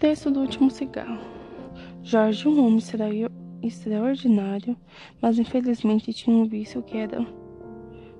Preço 0.00 0.30
do 0.30 0.40
último 0.40 0.70
cigarro. 0.70 1.20
Jorge, 2.02 2.48
um 2.48 2.64
homem 2.64 2.80
extraordinário, 3.62 4.74
mas 5.20 5.38
infelizmente 5.38 6.10
tinha 6.14 6.34
um 6.34 6.46
vício 6.46 6.82
que 6.82 6.96
era 6.96 7.26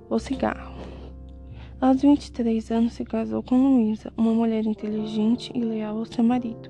o 0.07 0.19
cigarro. 0.19 0.79
Aos 1.81 2.03
23 2.03 2.69
anos 2.69 2.93
se 2.93 3.03
casou 3.03 3.41
com 3.41 3.57
Luísa, 3.57 4.13
uma 4.15 4.31
mulher 4.31 4.63
inteligente 4.63 5.51
e 5.55 5.59
leal 5.59 5.97
ao 5.97 6.05
seu 6.05 6.23
marido. 6.23 6.69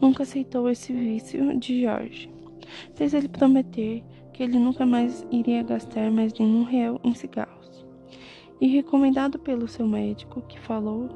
Nunca 0.00 0.22
aceitou 0.22 0.70
esse 0.70 0.92
vício 0.92 1.58
de 1.58 1.82
Jorge. 1.82 2.30
Fez 2.94 3.14
ele 3.14 3.28
prometer 3.28 4.04
que 4.32 4.44
ele 4.44 4.56
nunca 4.56 4.86
mais 4.86 5.26
iria 5.32 5.64
gastar 5.64 6.12
mais 6.12 6.32
nenhum 6.34 6.62
real 6.62 7.00
em 7.02 7.12
cigarros. 7.12 7.84
E 8.60 8.68
recomendado 8.68 9.40
pelo 9.40 9.66
seu 9.66 9.88
médico, 9.88 10.42
que 10.42 10.60
falou: 10.60 11.08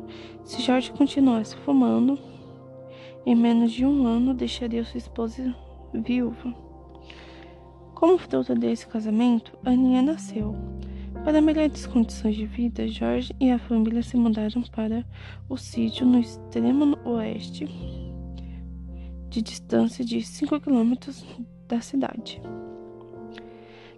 se 0.42 0.60
Jorge 0.60 0.90
continuasse 0.90 1.54
fumando, 1.58 2.18
em 3.26 3.34
menos 3.34 3.72
de 3.72 3.84
um 3.84 4.06
ano, 4.06 4.32
deixaria 4.32 4.84
sua 4.84 4.98
esposa 4.98 5.52
viúva. 5.92 6.54
Como 7.92 8.16
fruto 8.16 8.54
desse 8.54 8.86
casamento, 8.86 9.58
Aninha 9.64 10.00
nasceu. 10.00 10.54
Para 11.24 11.40
melhores 11.40 11.86
condições 11.86 12.36
de 12.36 12.46
vida, 12.46 12.86
Jorge 12.86 13.34
e 13.40 13.50
a 13.50 13.58
família 13.58 14.00
se 14.00 14.16
mudaram 14.16 14.62
para 14.70 15.04
o 15.48 15.56
sítio 15.56 16.06
no 16.06 16.20
extremo 16.20 16.96
oeste, 17.04 17.66
de 19.28 19.42
distância 19.42 20.04
de 20.04 20.22
5 20.22 20.60
quilômetros 20.60 21.26
da 21.66 21.80
cidade. 21.80 22.40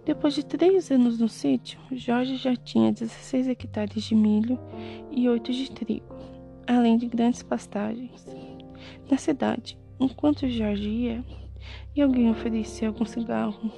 Depois 0.05 0.33
de 0.33 0.43
três 0.43 0.89
anos 0.89 1.19
no 1.19 1.29
sítio, 1.29 1.79
Jorge 1.91 2.35
já 2.37 2.55
tinha 2.55 2.91
16 2.91 3.47
hectares 3.47 4.01
de 4.01 4.15
milho 4.15 4.57
e 5.11 5.29
8 5.29 5.53
de 5.53 5.71
trigo, 5.71 6.15
além 6.65 6.97
de 6.97 7.05
grandes 7.05 7.43
pastagens. 7.43 8.25
Na 9.09 9.17
cidade, 9.17 9.77
enquanto 9.99 10.47
Jorge 10.47 10.89
ia 10.89 11.25
e 11.95 12.01
alguém 12.01 12.29
oferecia 12.29 12.87
algum 12.87 13.05
cigarro 13.05 13.71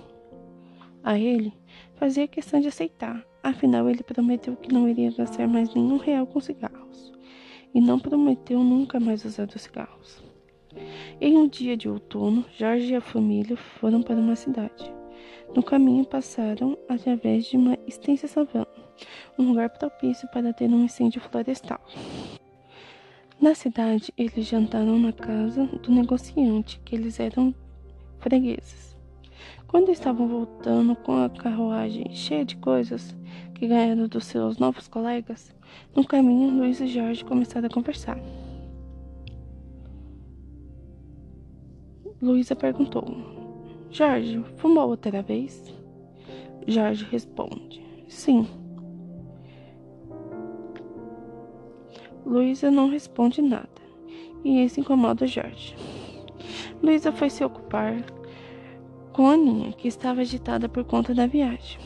a 1.04 1.18
ele, 1.18 1.54
fazia 1.96 2.28
questão 2.28 2.60
de 2.60 2.68
aceitar. 2.68 3.26
Afinal, 3.44 3.90
ele 3.90 4.04
prometeu 4.04 4.56
que 4.56 4.72
não 4.72 4.88
iria 4.88 5.12
gastar 5.12 5.48
mais 5.48 5.74
nenhum 5.74 5.98
real 5.98 6.28
com 6.28 6.40
cigarros 6.40 7.12
e 7.74 7.82
não 7.82 8.00
prometeu 8.00 8.64
nunca 8.64 9.00
mais 9.00 9.26
usar 9.26 9.48
os 9.48 9.62
cigarros. 9.62 10.24
Em 11.20 11.38
um 11.38 11.48
dia 11.48 11.76
de 11.76 11.90
outono, 11.90 12.46
Jorge 12.58 12.94
e 12.94 12.96
a 12.96 13.02
família 13.02 13.58
foram 13.58 14.02
para 14.02 14.16
uma 14.16 14.36
cidade. 14.36 14.94
No 15.56 15.62
caminho 15.62 16.06
passaram 16.06 16.78
através 16.88 17.46
de 17.46 17.58
uma 17.58 17.78
extensa 17.86 18.28
savana, 18.28 18.68
um 19.38 19.50
lugar 19.50 19.70
propício 19.70 20.30
para 20.32 20.54
ter 20.54 20.70
um 20.70 20.86
incêndio 20.86 21.20
florestal. 21.20 21.82
Na 23.42 23.56
cidade, 23.56 24.14
eles 24.16 24.46
jantaram 24.46 25.00
na 25.00 25.12
casa 25.12 25.66
do 25.66 25.92
negociante, 25.92 26.80
que 26.86 26.96
eles 26.96 27.20
eram 27.20 27.56
fregueses. 28.20 28.96
Quando 29.68 29.90
estavam 29.90 30.28
voltando 30.28 30.96
com 30.96 31.18
a 31.18 31.28
carruagem 31.28 32.14
cheia 32.14 32.46
de 32.46 32.56
coisas 32.58 33.18
que 33.56 33.68
ganharam 33.68 34.08
dos 34.08 34.26
seus 34.26 34.60
novos 34.60 34.88
colegas, 34.88 35.56
no 35.96 36.06
caminho, 36.06 36.56
Luiz 36.56 36.80
e 36.82 36.88
Jorge 36.88 37.26
começaram 37.26 37.66
a 37.66 37.74
conversar. 37.74 38.20
Luísa 42.22 42.56
perguntou: 42.56 43.04
Jorge, 43.90 44.40
fumou 44.58 44.90
outra 44.90 45.24
vez? 45.24 45.74
Jorge 46.68 47.06
responde: 47.06 47.84
Sim. 48.08 48.61
Luísa 52.26 52.70
não 52.70 52.90
responde 52.90 53.42
nada, 53.42 53.70
e 54.44 54.64
isso 54.64 54.80
incomoda 54.80 55.28
Jorge. 55.28 55.76
Luísa 56.82 57.12
foi 57.12 57.30
se 57.30 57.44
ocupar 57.44 58.04
com 59.14 59.28
Aninha, 59.28 59.74
que 59.74 59.88
estava 59.88 60.22
agitada 60.22 60.70
por 60.70 60.84
conta 60.84 61.14
da 61.14 61.28
viagem. 61.28 61.80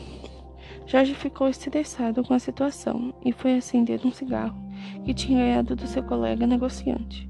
Jorge 0.86 1.14
ficou 1.14 1.48
estressado 1.48 2.22
com 2.22 2.32
a 2.32 2.38
situação 2.38 3.12
e 3.24 3.32
foi 3.32 3.56
acender 3.56 4.00
um 4.04 4.12
cigarro 4.12 4.56
que 5.04 5.12
tinha 5.12 5.38
ganhado 5.38 5.74
do 5.74 5.86
seu 5.86 6.02
colega 6.02 6.46
negociante. 6.46 7.28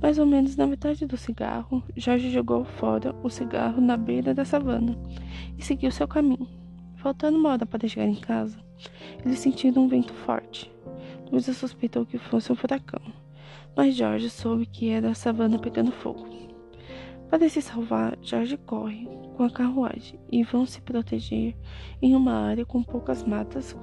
Mais 0.00 0.18
ou 0.18 0.26
menos 0.26 0.56
na 0.56 0.66
metade 0.66 1.06
do 1.06 1.16
cigarro, 1.16 1.82
Jorge 1.96 2.30
jogou 2.30 2.64
fora 2.64 3.14
o 3.22 3.28
cigarro 3.28 3.80
na 3.80 3.96
beira 3.96 4.32
da 4.32 4.44
savana 4.44 4.96
e 5.58 5.64
seguiu 5.64 5.90
seu 5.90 6.06
caminho. 6.06 6.46
Faltando 6.96 7.38
uma 7.38 7.50
hora 7.50 7.66
para 7.66 7.88
chegar 7.88 8.06
em 8.06 8.14
casa, 8.14 8.58
eles 9.24 9.40
sentiram 9.40 9.82
um 9.82 9.88
vento 9.88 10.12
forte. 10.12 10.41
Luísa 11.32 11.54
suspeitou 11.54 12.04
que 12.04 12.18
fosse 12.18 12.52
um 12.52 12.54
furacão, 12.54 13.00
mas 13.74 13.96
Jorge 13.96 14.28
soube 14.28 14.66
que 14.66 14.90
era 14.90 15.12
a 15.12 15.14
savana 15.14 15.58
pegando 15.58 15.90
fogo. 15.90 16.28
Para 17.30 17.48
se 17.48 17.62
salvar, 17.62 18.18
Jorge 18.20 18.58
corre 18.58 19.08
com 19.34 19.42
a 19.42 19.50
carruagem 19.50 20.20
e 20.30 20.42
vão 20.42 20.66
se 20.66 20.82
proteger 20.82 21.56
em 22.02 22.14
uma 22.14 22.34
área 22.34 22.66
com 22.66 22.82
poucas 22.82 23.24
matas, 23.24 23.74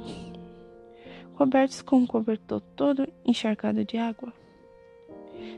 cobertas 1.34 1.82
com 1.82 1.98
um 1.98 2.06
cobertor 2.06 2.62
todo 2.76 3.12
encharcado 3.26 3.84
de 3.84 3.98
água. 3.98 4.32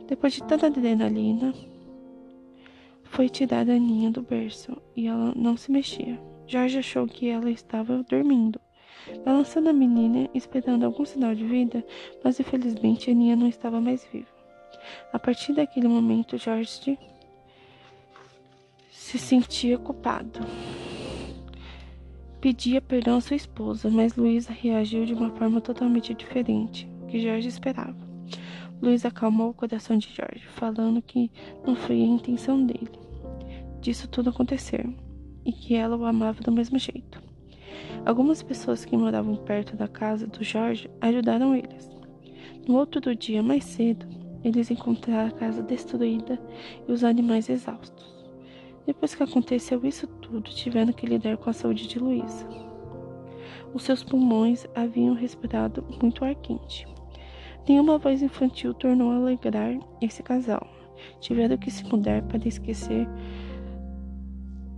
Depois 0.07 0.31
de 0.31 0.43
tanta 0.45 0.67
adrenalina, 0.67 1.53
foi 3.03 3.27
tirada 3.27 3.73
a 3.73 3.75
Aninha 3.75 4.09
do 4.09 4.21
berço 4.21 4.77
e 4.95 5.07
ela 5.07 5.33
não 5.35 5.57
se 5.57 5.69
mexia. 5.69 6.17
Jorge 6.47 6.79
achou 6.79 7.05
que 7.05 7.27
ela 7.27 7.51
estava 7.51 8.01
dormindo 8.09 8.61
balançando 9.25 9.69
a 9.69 9.73
menina, 9.73 10.29
esperando 10.33 10.85
algum 10.85 11.05
sinal 11.05 11.33
de 11.35 11.45
vida, 11.45 11.85
mas 12.23 12.39
infelizmente 12.39 13.11
Aninha 13.11 13.35
não 13.35 13.47
estava 13.47 13.79
mais 13.81 14.05
viva. 14.11 14.27
A 15.13 15.19
partir 15.19 15.53
daquele 15.53 15.87
momento, 15.87 16.37
Jorge 16.37 16.97
se 18.91 19.17
sentia 19.17 19.77
culpado. 19.77 20.39
Pedia 22.39 22.81
perdão 22.81 23.17
à 23.17 23.21
sua 23.21 23.35
esposa, 23.35 23.89
mas 23.89 24.15
Luísa 24.15 24.51
reagiu 24.51 25.05
de 25.05 25.13
uma 25.13 25.29
forma 25.31 25.61
totalmente 25.61 26.13
diferente 26.13 26.89
que 27.07 27.19
Jorge 27.19 27.47
esperava. 27.47 27.95
Luísa 28.81 29.09
acalmou 29.09 29.49
o 29.49 29.53
coração 29.53 29.97
de 29.97 30.09
Jorge, 30.09 30.43
falando 30.47 31.01
que 31.01 31.29
não 31.65 31.75
foi 31.75 32.01
a 32.01 32.05
intenção 32.05 32.65
dele 32.65 33.11
disso 33.81 34.07
tudo 34.07 34.29
acontecer 34.29 34.87
e 35.43 35.51
que 35.51 35.73
ela 35.73 35.97
o 35.97 36.05
amava 36.05 36.39
do 36.41 36.51
mesmo 36.51 36.77
jeito. 36.77 37.30
Algumas 38.05 38.41
pessoas 38.41 38.83
que 38.83 38.97
moravam 38.97 39.35
perto 39.35 39.75
da 39.75 39.87
casa 39.87 40.25
do 40.25 40.43
Jorge 40.43 40.89
ajudaram 40.99 41.55
eles. 41.55 41.89
No 42.67 42.77
outro 42.77 43.15
dia, 43.15 43.43
mais 43.43 43.63
cedo, 43.63 44.05
eles 44.43 44.71
encontraram 44.71 45.29
a 45.29 45.31
casa 45.31 45.61
destruída 45.61 46.39
e 46.87 46.91
os 46.91 47.03
animais 47.03 47.47
exaustos. 47.47 48.11
Depois 48.85 49.13
que 49.13 49.21
aconteceu 49.21 49.85
isso 49.85 50.07
tudo, 50.07 50.49
tiveram 50.49 50.91
que 50.91 51.05
lidar 51.05 51.37
com 51.37 51.49
a 51.49 51.53
saúde 51.53 51.87
de 51.87 51.99
Luísa. 51.99 52.47
Os 53.73 53.83
seus 53.83 54.03
pulmões 54.03 54.67
haviam 54.75 55.13
respirado 55.13 55.85
muito 56.01 56.25
ar 56.25 56.35
quente. 56.35 56.87
Nenhuma 57.67 57.99
voz 57.99 58.23
infantil 58.23 58.73
tornou 58.73 59.11
a 59.11 59.15
alegrar 59.17 59.77
esse 60.01 60.23
casal. 60.23 60.67
Tiveram 61.19 61.57
que 61.57 61.69
se 61.69 61.85
mudar 61.85 62.23
para 62.23 62.47
esquecer 62.47 63.07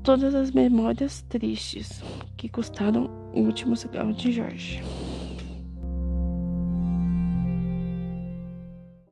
todas 0.04 0.36
as 0.36 0.52
memórias 0.52 1.22
tristes 1.30 2.04
que 2.36 2.50
custaram 2.50 3.10
o 3.34 3.40
último 3.40 3.76
cigarro 3.76 4.14
de 4.14 4.38
Jorge. 4.38 4.84